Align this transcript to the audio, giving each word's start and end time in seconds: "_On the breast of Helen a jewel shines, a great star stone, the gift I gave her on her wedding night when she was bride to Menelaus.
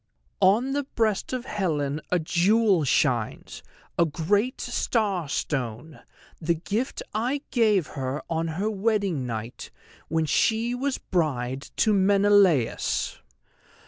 "_On 0.41 0.73
the 0.73 0.85
breast 0.95 1.31
of 1.31 1.45
Helen 1.45 2.01
a 2.09 2.17
jewel 2.17 2.83
shines, 2.83 3.61
a 3.99 4.05
great 4.07 4.59
star 4.59 5.29
stone, 5.29 5.99
the 6.41 6.55
gift 6.55 7.03
I 7.13 7.43
gave 7.51 7.85
her 7.85 8.23
on 8.27 8.47
her 8.57 8.67
wedding 8.67 9.27
night 9.27 9.69
when 10.07 10.25
she 10.25 10.73
was 10.73 10.97
bride 10.97 11.69
to 11.75 11.93
Menelaus. 11.93 13.19